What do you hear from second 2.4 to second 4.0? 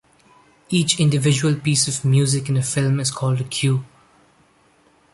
in a film is called a "cue".